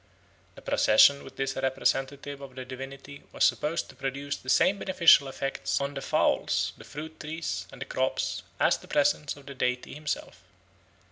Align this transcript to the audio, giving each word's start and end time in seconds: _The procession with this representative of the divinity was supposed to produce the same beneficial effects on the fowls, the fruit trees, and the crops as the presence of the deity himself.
_The 0.55 0.63
procession 0.63 1.23
with 1.23 1.35
this 1.35 1.55
representative 1.55 2.41
of 2.41 2.55
the 2.55 2.65
divinity 2.65 3.21
was 3.31 3.45
supposed 3.45 3.87
to 3.89 3.95
produce 3.95 4.35
the 4.35 4.49
same 4.49 4.79
beneficial 4.79 5.27
effects 5.27 5.79
on 5.79 5.93
the 5.93 6.01
fowls, 6.01 6.73
the 6.75 6.83
fruit 6.83 7.19
trees, 7.19 7.67
and 7.71 7.79
the 7.79 7.85
crops 7.85 8.41
as 8.59 8.77
the 8.79 8.87
presence 8.87 9.35
of 9.35 9.45
the 9.45 9.53
deity 9.53 9.93
himself. 9.93 10.41